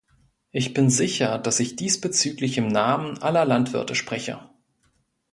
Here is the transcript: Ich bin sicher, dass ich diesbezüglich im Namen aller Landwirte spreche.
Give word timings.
Ich 0.49 0.73
bin 0.73 0.89
sicher, 0.89 1.37
dass 1.37 1.59
ich 1.59 1.75
diesbezüglich 1.75 2.57
im 2.57 2.67
Namen 2.69 3.19
aller 3.19 3.45
Landwirte 3.45 3.93
spreche. 3.93 4.39